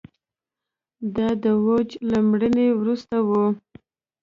دا 1.15 1.27
د 1.43 1.43
دوج 1.43 1.89
له 2.09 2.17
مړینې 2.29 2.67
وروسته 2.79 3.15
و 3.27 3.29